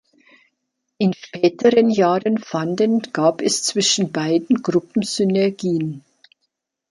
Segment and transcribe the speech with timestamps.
[0.97, 6.03] In späteren Jahren fanden gab es zwischen beiden Gruppen Synergien.